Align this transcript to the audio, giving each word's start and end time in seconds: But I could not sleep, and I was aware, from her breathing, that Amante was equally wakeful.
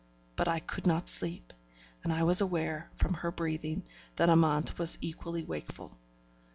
But 0.35 0.47
I 0.47 0.57
could 0.59 0.87
not 0.87 1.07
sleep, 1.07 1.53
and 2.03 2.11
I 2.11 2.23
was 2.23 2.41
aware, 2.41 2.89
from 2.95 3.13
her 3.13 3.29
breathing, 3.31 3.83
that 4.15 4.29
Amante 4.31 4.73
was 4.79 4.97
equally 4.99 5.43
wakeful. 5.43 5.95